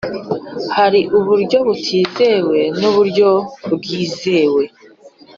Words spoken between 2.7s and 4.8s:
n’uburyo bwizewe.